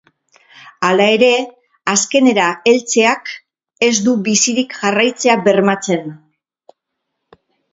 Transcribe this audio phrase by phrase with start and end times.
[0.87, 1.29] Hala ere,
[1.93, 3.31] azkenera heltzeak
[3.89, 6.13] ez du bizirik jarraitzea bermatzen.